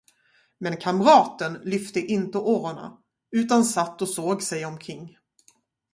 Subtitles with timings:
[0.59, 2.97] Men kamraten lyfte inte årorna,
[3.31, 5.17] utan satt och såg sig omkring.